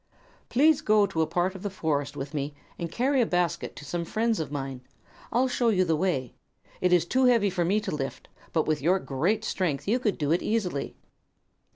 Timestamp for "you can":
9.87-10.15